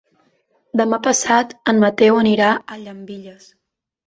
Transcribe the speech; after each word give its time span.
Demà 0.81 0.97
passat 1.07 1.53
en 1.75 1.83
Mateu 1.83 2.19
anirà 2.23 2.49
a 2.55 2.81
Llambilles. 2.87 3.49